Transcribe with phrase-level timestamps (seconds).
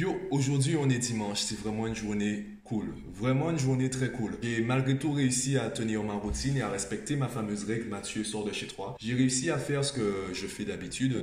[0.00, 4.38] Yo, aujourd'hui on est dimanche, c'est vraiment une journée cool, vraiment une journée très cool.
[4.42, 8.24] J'ai malgré tout réussi à tenir ma routine et à respecter ma fameuse règle Mathieu
[8.24, 8.96] sort de chez toi.
[8.98, 11.20] J'ai réussi à faire ce que je fais d'habitude.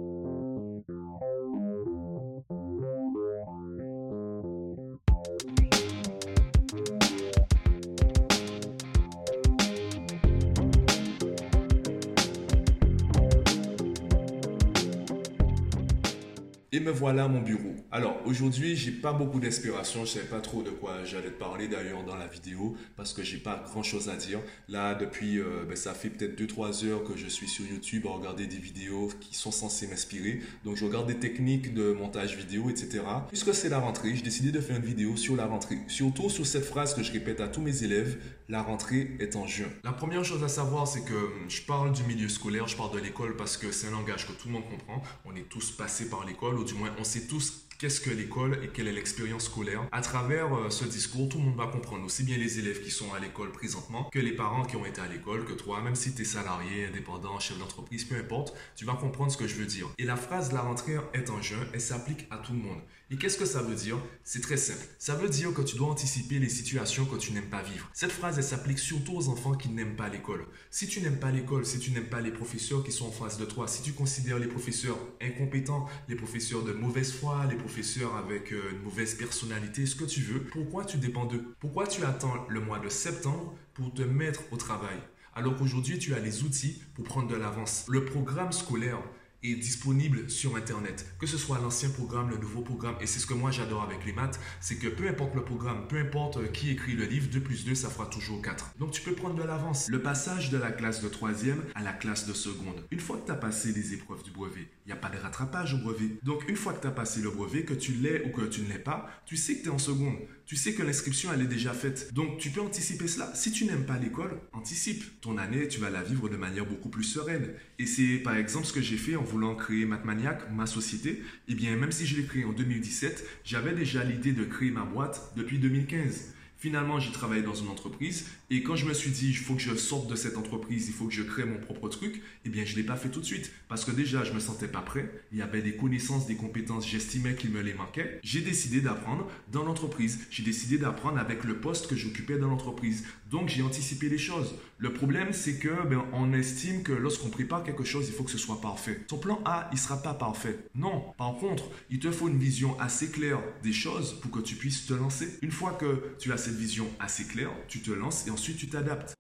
[16.73, 17.75] Et me voilà à mon bureau.
[17.93, 21.69] Alors aujourd'hui, j'ai pas beaucoup d'inspiration, je savais pas trop de quoi j'allais te parler
[21.69, 24.41] d'ailleurs dans la vidéo parce que j'ai pas grand chose à dire.
[24.67, 28.09] Là, depuis, euh, ben, ça fait peut-être 2-3 heures que je suis sur YouTube à
[28.09, 30.41] regarder des vidéos qui sont censées m'inspirer.
[30.65, 33.01] Donc je regarde des techniques de montage vidéo, etc.
[33.29, 35.77] Puisque c'est la rentrée, j'ai décidé de faire une vidéo sur la rentrée.
[35.87, 38.17] Surtout sur cette phrase que je répète à tous mes élèves,
[38.49, 39.67] la rentrée est en juin.
[39.83, 42.93] La première chose à savoir, c'est que hum, je parle du milieu scolaire, je parle
[42.93, 45.01] de l'école parce que c'est un langage que tout le monde comprend.
[45.25, 48.59] On est tous passés par l'école ou du moins on sait tous qu'est-ce que l'école
[48.63, 49.81] et quelle est l'expérience scolaire.
[49.91, 52.89] À travers euh, ce discours, tout le monde va comprendre, aussi bien les élèves qui
[52.89, 55.95] sont à l'école présentement que les parents qui ont été à l'école, que toi, même
[55.95, 59.55] si tu es salarié, indépendant, chef d'entreprise, peu importe, tu vas comprendre ce que je
[59.55, 59.87] veux dire.
[59.99, 62.79] Et la phrase la rentrée est en juin, elle s'applique à tout le monde.
[63.09, 63.97] Et qu'est-ce que ça veut dire?
[64.25, 64.85] C'est très simple.
[64.99, 67.89] Ça veut dire que tu dois anticiper les situations que tu n'aimes pas vivre.
[67.93, 70.45] Cette phrase, elle s'applique surtout aux enfants qui n'aiment pas l'école.
[70.71, 73.37] Si tu n'aimes pas l'école, si tu n'aimes pas les professeurs qui sont en face
[73.37, 78.13] de toi, si tu considères les professeurs incompétents, les professeurs de mauvaise foi, les professeurs
[78.17, 81.55] avec euh, une mauvaise personnalité, ce que tu veux, pourquoi tu dépends d'eux?
[81.61, 84.97] Pourquoi tu attends le mois de septembre pour te mettre au travail?
[85.33, 87.85] Alors qu'aujourd'hui tu as les outils pour prendre de l'avance.
[87.87, 88.99] Le programme scolaire,
[89.43, 91.05] est disponible sur Internet.
[91.19, 94.05] Que ce soit l'ancien programme, le nouveau programme, et c'est ce que moi j'adore avec
[94.05, 97.27] les maths, c'est que peu importe le programme, peu importe euh, qui écrit le livre,
[97.31, 98.73] 2 plus 2, ça fera toujours 4.
[98.79, 99.87] Donc tu peux prendre de l'avance.
[99.89, 102.85] Le passage de la classe de troisième à la classe de seconde.
[102.91, 105.17] Une fois que tu as passé les épreuves du brevet, il n'y a pas de
[105.17, 106.17] rattrapage au brevet.
[106.23, 108.61] Donc une fois que tu as passé le brevet, que tu l'aies ou que tu
[108.61, 110.17] ne l'aies pas, tu sais que tu es en seconde.
[110.47, 112.13] Tu sais que l'inscription, elle est déjà faite.
[112.13, 113.29] Donc tu peux anticiper cela.
[113.35, 115.19] Si tu n'aimes pas l'école, anticipe.
[115.19, 117.49] Ton année, tu vas la vivre de manière beaucoup plus sereine.
[117.79, 121.53] Et c'est par exemple ce que j'ai fait en voulant créer Mathmaniac, ma société, eh
[121.53, 125.33] bien, même si je l'ai créé en 2017, j'avais déjà l'idée de créer ma boîte
[125.35, 126.33] depuis 2015.
[126.57, 129.61] Finalement, j'ai travaillé dans une entreprise et quand je me suis dit, il faut que
[129.61, 132.65] je sorte de cette entreprise, il faut que je crée mon propre truc, eh bien,
[132.65, 134.81] je ne l'ai pas fait tout de suite parce que déjà, je me sentais pas
[134.81, 135.11] prêt.
[135.31, 138.19] Il y avait des connaissances, des compétences, j'estimais qu'il me les manquait.
[138.23, 140.25] J'ai décidé d'apprendre dans l'entreprise.
[140.31, 143.03] J'ai décidé d'apprendre avec le poste que j'occupais dans l'entreprise.
[143.29, 144.55] Donc, j'ai anticipé les choses.
[144.79, 148.31] Le problème, c'est que ben, on estime que lorsqu'on prépare quelque chose, il faut que
[148.31, 149.01] ce soit parfait.
[149.07, 150.59] Ton plan A, il sera pas parfait.
[150.75, 151.13] Non.
[151.17, 154.85] Par contre, il te faut une vision assez claire des choses pour que tu puisses
[154.85, 155.39] te lancer.
[155.41, 158.69] Une fois que tu as cette vision assez claire, tu te lances et ensuite tu
[158.69, 159.13] t'adaptes.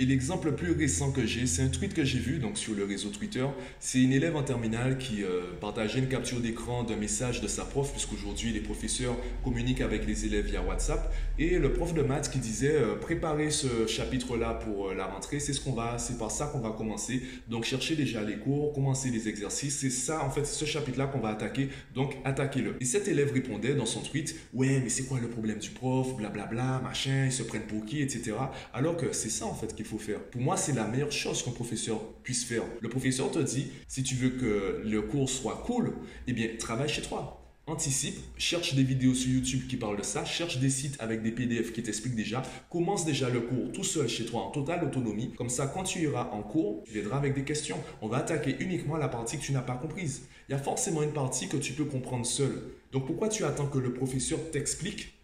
[0.00, 2.74] Et l'exemple le plus récent que j'ai, c'est un tweet que j'ai vu donc sur
[2.74, 3.46] le réseau Twitter.
[3.78, 7.64] C'est une élève en terminale qui euh, partageait une capture d'écran d'un message de sa
[7.64, 11.14] prof, puisqu'aujourd'hui les professeurs communiquent avec les élèves via WhatsApp.
[11.38, 15.38] Et le prof de maths qui disait euh, préparez ce chapitre-là pour euh, la rentrée,
[15.38, 17.22] c'est ce qu'on va, c'est par ça qu'on va commencer.
[17.48, 19.78] Donc cherchez déjà les cours, commencez les exercices.
[19.78, 21.68] C'est ça en fait, ce chapitre-là qu'on va attaquer.
[21.94, 22.74] Donc attaquez-le.
[22.80, 26.16] Et cet élève répondait dans son tweet ouais mais c'est quoi le problème du prof,
[26.16, 28.32] blablabla, machin, ils se prennent pour qui, etc.
[28.72, 30.20] Alors que c'est ça en fait qui faut faire.
[30.30, 32.62] Pour moi, c'est la meilleure chose qu'un professeur puisse faire.
[32.80, 35.92] Le professeur te dit, si tu veux que le cours soit cool,
[36.26, 37.40] eh bien, travaille chez toi.
[37.66, 41.32] Anticipe, cherche des vidéos sur YouTube qui parlent de ça, cherche des sites avec des
[41.32, 45.32] PDF qui t'expliquent déjà, commence déjà le cours tout seul chez toi en totale autonomie.
[45.32, 47.78] Comme ça, quand tu iras en cours, tu viendras avec des questions.
[48.02, 50.26] On va attaquer uniquement la partie que tu n'as pas comprise.
[50.48, 52.52] Il y a forcément une partie que tu peux comprendre seul.
[52.92, 55.14] Donc pourquoi tu attends que le professeur t'explique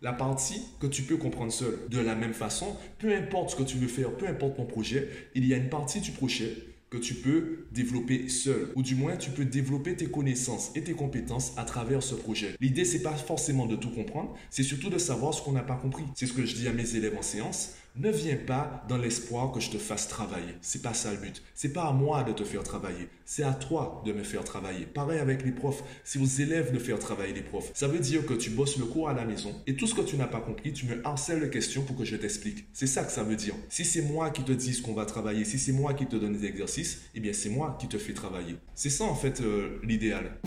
[0.00, 1.78] la partie que tu peux comprendre seul.
[1.90, 5.08] De la même façon, peu importe ce que tu veux faire, peu importe ton projet,
[5.34, 6.54] il y a une partie du projet
[6.90, 8.70] que tu peux développer seul.
[8.74, 12.54] Ou du moins, tu peux développer tes connaissances et tes compétences à travers ce projet.
[12.60, 15.76] L'idée, c'est pas forcément de tout comprendre, c'est surtout de savoir ce qu'on n'a pas
[15.76, 16.04] compris.
[16.14, 17.74] C'est ce que je dis à mes élèves en séance.
[18.00, 20.54] Ne viens pas dans l'espoir que je te fasse travailler.
[20.60, 21.42] C'est pas ça le but.
[21.56, 23.08] C'est pas à moi de te faire travailler.
[23.24, 24.86] C'est à toi de me faire travailler.
[24.86, 25.82] Pareil avec les profs.
[26.04, 27.72] C'est aux élèves de faire travailler les profs.
[27.74, 30.02] Ça veut dire que tu bosses le cours à la maison et tout ce que
[30.02, 32.66] tu n'as pas compris, tu me harcèles de questions pour que je t'explique.
[32.72, 33.54] C'est ça que ça veut dire.
[33.68, 36.34] Si c'est moi qui te dis qu'on va travailler, si c'est moi qui te donne
[36.34, 38.54] des exercices, eh bien c'est moi qui te fais travailler.
[38.76, 40.38] C'est ça en fait euh, l'idéal.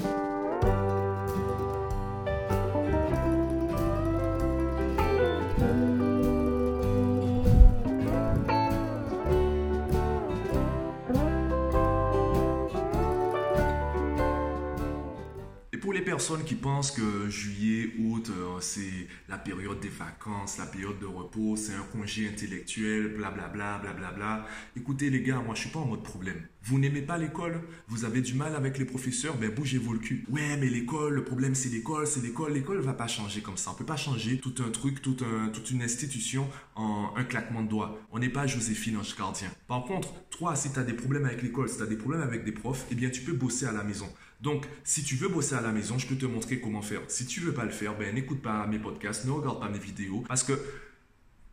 [15.93, 20.99] Les personnes qui pensent que juillet, août, euh, c'est la période des vacances, la période
[20.99, 24.11] de repos, c'est un congé intellectuel, blablabla, blablabla.
[24.11, 24.45] Bla.
[24.75, 26.41] Écoutez les gars, moi je suis pas en mode problème.
[26.63, 27.61] Vous n'aimez pas l'école?
[27.87, 29.35] Vous avez du mal avec les professeurs?
[29.37, 30.25] Ben bougez-vous le cul.
[30.29, 32.53] Ouais, mais l'école, le problème c'est l'école, c'est l'école.
[32.53, 33.71] L'école va pas changer comme ça.
[33.71, 35.21] On peut pas changer tout un truc, toute
[35.71, 37.99] une institution en un claquement de doigts.
[38.11, 39.49] On n'est pas Joséphine Ange Gardien.
[39.67, 42.21] Par contre, toi, si tu as des problèmes avec l'école, si tu as des problèmes
[42.21, 44.09] avec des profs, eh bien tu peux bosser à la maison.
[44.41, 47.01] Donc, si tu veux bosser à la maison, je peux te montrer comment faire.
[47.07, 49.79] Si tu veux pas le faire, ben n'écoute pas mes podcasts, ne regarde pas mes
[49.79, 50.53] vidéos, parce que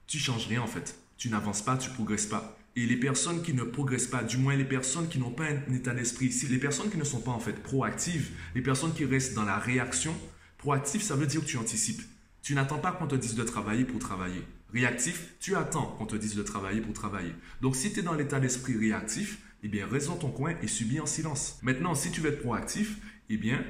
[0.07, 0.99] tu changes rien en fait.
[1.19, 2.59] Tu n'avances pas, tu progresses pas.
[2.77, 5.75] Et les personnes qui ne progressent pas, du moins les personnes qui n'ont pas un
[5.75, 9.35] état d'esprit, les personnes qui ne sont pas en fait proactives, les personnes qui restent
[9.35, 10.15] dans la réaction,
[10.59, 12.03] proactif, ça veut dire que tu anticipes.
[12.41, 14.43] Tu n'attends pas qu'on te dise de travailler pour travailler.
[14.73, 17.35] Réactif, tu attends qu'on te dise de travailler pour travailler.
[17.61, 20.69] Donc si tu es dans l'état d'esprit réactif, eh bien, reste dans ton coin et
[20.69, 21.59] subis en silence.
[21.63, 23.65] Maintenant, si tu veux être proactif, eh bien,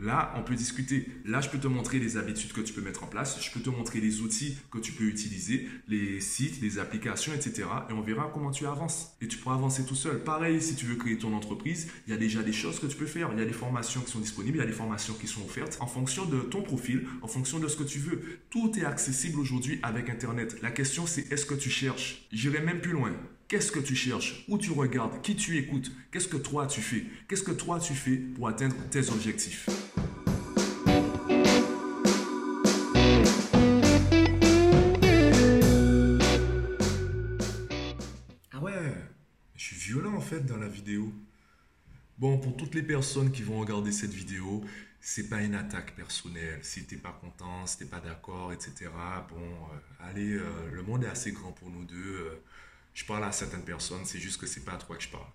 [0.00, 1.06] Là, on peut discuter.
[1.26, 3.42] Là, je peux te montrer les habitudes que tu peux mettre en place.
[3.42, 7.64] Je peux te montrer les outils que tu peux utiliser, les sites, les applications, etc.
[7.90, 9.14] Et on verra comment tu avances.
[9.20, 10.24] Et tu pourras avancer tout seul.
[10.24, 12.96] Pareil, si tu veux créer ton entreprise, il y a déjà des choses que tu
[12.96, 13.30] peux faire.
[13.32, 15.42] Il y a des formations qui sont disponibles, il y a des formations qui sont
[15.44, 18.22] offertes en fonction de ton profil, en fonction de ce que tu veux.
[18.48, 20.56] Tout est accessible aujourd'hui avec Internet.
[20.62, 22.26] La question, c'est est-ce que tu cherches?
[22.32, 23.12] J'irai même plus loin.
[23.52, 24.46] Qu'est-ce que tu cherches?
[24.48, 25.20] Où tu regardes?
[25.20, 25.92] Qui tu écoutes?
[26.10, 27.04] Qu'est-ce que toi tu fais?
[27.28, 29.68] Qu'est-ce que toi tu fais pour atteindre tes objectifs?
[38.52, 38.72] Ah ouais,
[39.54, 41.12] je suis violent en fait dans la vidéo.
[42.16, 44.64] Bon, pour toutes les personnes qui vont regarder cette vidéo,
[44.98, 46.60] c'est pas une attaque personnelle.
[46.62, 48.88] Si t'es pas content, si t'es pas d'accord, etc.
[49.28, 51.96] Bon, euh, allez, euh, le monde est assez grand pour nous deux.
[51.96, 52.42] Euh,
[52.94, 55.26] je parle à certaines personnes, c'est juste que c'est pas à toi que je parle.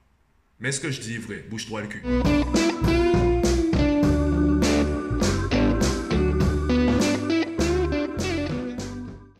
[0.59, 2.03] Mais ce que je dis est vrai, bouge-toi le cul.